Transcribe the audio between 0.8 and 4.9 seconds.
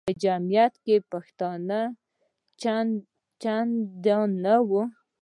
کې پښتانه چندان نه وو.